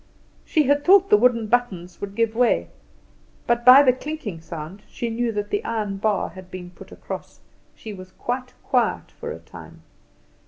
She 0.45 0.63
had 0.63 0.83
thought 0.83 1.11
the 1.11 1.15
wooden 1.17 1.45
buttons 1.45 2.01
would 2.01 2.15
give 2.15 2.33
way, 2.33 2.69
but 3.45 3.63
by 3.63 3.83
the 3.83 3.93
clinking 3.93 4.41
sound 4.41 4.81
she 4.89 5.11
knew 5.11 5.31
that 5.33 5.51
the 5.51 5.63
iron 5.63 5.97
bar 5.97 6.29
had 6.29 6.49
been 6.49 6.71
put 6.71 6.91
across. 6.91 7.39
She 7.75 7.93
was 7.93 8.11
quite 8.13 8.53
quiet 8.63 9.11
for 9.11 9.29
a 9.31 9.37
time. 9.37 9.83